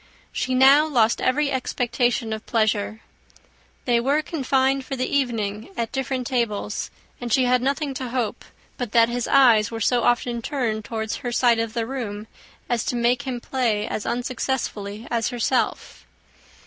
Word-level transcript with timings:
She 0.31 0.55
now 0.55 0.87
lost 0.87 1.21
every 1.21 1.51
expectation 1.51 2.33
of 2.33 2.43
pleasure. 2.47 3.01
They 3.85 3.99
were 3.99 4.23
confined 4.23 4.83
for 4.83 4.95
the 4.95 5.05
evening 5.05 5.69
at 5.77 5.91
different 5.91 6.25
tables; 6.25 6.89
and 7.21 7.31
she 7.31 7.45
had 7.45 7.61
nothing 7.61 7.93
to 7.93 8.09
hope, 8.09 8.43
but 8.79 8.93
that 8.93 9.09
his 9.09 9.27
eyes 9.27 9.69
were 9.69 9.79
so 9.79 10.01
often 10.01 10.41
turned 10.41 10.85
towards 10.85 11.17
her 11.17 11.31
side 11.31 11.59
of 11.59 11.75
the 11.75 11.85
room, 11.85 12.25
as 12.67 12.83
to 12.85 12.95
make 12.95 13.27
him 13.27 13.39
play 13.39 13.87
as 13.87 14.07
unsuccessfully 14.07 15.05
as 15.11 15.29
herself. 15.29 16.03